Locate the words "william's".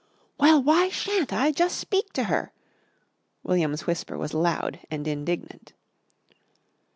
3.43-3.85